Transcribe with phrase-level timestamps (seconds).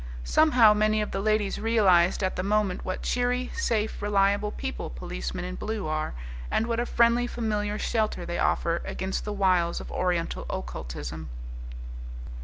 [0.23, 5.45] Somehow many of the ladies realized at the moment what cheery, safe, reliable people policemen
[5.45, 6.15] in blue are,
[6.49, 11.29] and what a friendly, familiar shelter they offer against the wiles of Oriental occultism.